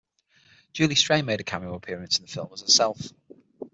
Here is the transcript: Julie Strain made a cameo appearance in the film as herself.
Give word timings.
Julie 0.73 0.95
Strain 0.95 1.25
made 1.27 1.41
a 1.41 1.43
cameo 1.43 1.75
appearance 1.75 2.17
in 2.17 2.25
the 2.25 2.31
film 2.31 2.49
as 2.53 2.61
herself. 2.61 3.13